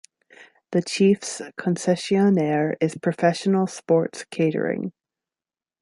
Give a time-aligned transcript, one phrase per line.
[0.71, 4.93] The Chiefs' concessionaire is Professional Sports Catering.